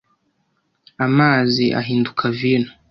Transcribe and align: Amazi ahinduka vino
Amazi 1.05 1.65
ahinduka 1.79 2.23
vino 2.37 2.71